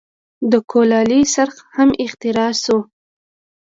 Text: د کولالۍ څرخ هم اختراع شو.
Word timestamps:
د 0.51 0.53
کولالۍ 0.71 1.21
څرخ 1.33 1.55
هم 1.75 1.89
اختراع 2.05 2.51
شو. 2.63 2.77